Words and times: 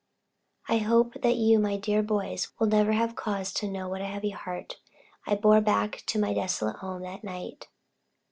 I 0.67 0.79
hope 0.79 1.13
that 1.21 1.35
you, 1.35 1.59
my 1.59 1.77
dear 1.77 2.01
boys, 2.01 2.51
will 2.57 2.65
never 2.65 2.93
have 2.93 3.15
cause 3.15 3.53
to 3.53 3.67
know 3.69 3.87
what 3.87 4.01
a 4.01 4.05
heavy 4.07 4.31
heart 4.31 4.77
I 5.27 5.35
bore 5.35 5.61
back 5.61 6.01
to 6.07 6.17
my 6.17 6.33
desolate 6.33 6.77
home 6.77 7.03
that 7.03 7.23
night. 7.23 7.67